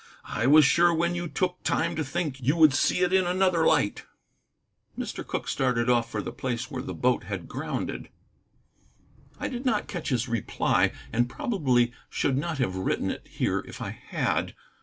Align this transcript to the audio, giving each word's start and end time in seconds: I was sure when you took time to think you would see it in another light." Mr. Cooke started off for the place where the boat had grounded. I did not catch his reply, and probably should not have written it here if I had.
I 0.33 0.47
was 0.47 0.65
sure 0.65 0.91
when 0.91 1.13
you 1.13 1.27
took 1.27 1.61
time 1.61 1.95
to 1.95 2.03
think 2.03 2.41
you 2.41 2.55
would 2.55 2.73
see 2.73 3.01
it 3.01 3.13
in 3.13 3.27
another 3.27 3.67
light." 3.67 4.03
Mr. 4.97 5.23
Cooke 5.23 5.47
started 5.47 5.91
off 5.91 6.09
for 6.09 6.23
the 6.23 6.31
place 6.31 6.71
where 6.71 6.81
the 6.81 6.95
boat 6.95 7.25
had 7.25 7.47
grounded. 7.47 8.09
I 9.39 9.47
did 9.47 9.63
not 9.63 9.87
catch 9.87 10.09
his 10.09 10.27
reply, 10.27 10.91
and 11.13 11.29
probably 11.29 11.93
should 12.09 12.35
not 12.35 12.57
have 12.57 12.75
written 12.77 13.11
it 13.11 13.27
here 13.27 13.59
if 13.67 13.79
I 13.79 13.91
had. 13.91 14.55